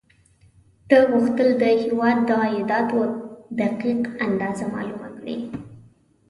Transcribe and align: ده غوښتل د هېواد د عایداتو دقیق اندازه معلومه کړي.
ده 0.89 0.99
غوښتل 1.11 1.49
د 1.61 1.63
هېواد 1.83 2.17
د 2.27 2.29
عایداتو 2.43 2.99
دقیق 3.59 4.01
اندازه 4.25 4.65
معلومه 4.73 5.07
کړي. 5.17 5.37